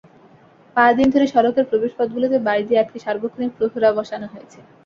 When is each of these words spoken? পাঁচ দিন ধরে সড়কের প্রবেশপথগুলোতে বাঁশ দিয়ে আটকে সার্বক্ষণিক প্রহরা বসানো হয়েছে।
পাঁচ 0.75 0.91
দিন 0.99 1.07
ধরে 1.13 1.25
সড়কের 1.27 1.65
প্রবেশপথগুলোতে 1.69 2.37
বাঁশ 2.47 2.61
দিয়ে 2.67 2.81
আটকে 2.81 2.99
সার্বক্ষণিক 3.05 3.51
প্রহরা 3.57 3.89
বসানো 3.97 4.27
হয়েছে। 4.33 4.59